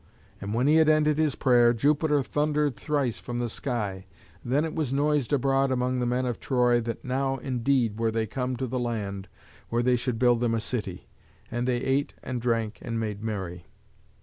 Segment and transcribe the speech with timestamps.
[0.41, 4.07] And when he had ended his prayer, Jupiter thundered thrice from the sky.
[4.43, 8.25] Then was it noised abroad among the men of Troy that now indeed were they
[8.25, 9.27] come to the land
[9.69, 11.07] where they should build them a city;
[11.51, 13.67] and they ate and drank and made merry.